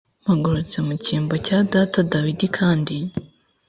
mpagurutse 0.23 0.77
mu 0.85 0.93
cyimbo 1.03 1.33
cya 1.45 1.59
data 1.71 1.99
dawidi 2.11 2.45
kandi 2.57 2.95